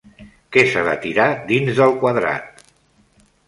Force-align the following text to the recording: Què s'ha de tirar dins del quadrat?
Què 0.55 0.63
s'ha 0.71 0.83
de 0.87 0.95
tirar 1.03 1.27
dins 1.53 1.77
del 1.83 1.95
quadrat? 2.05 2.69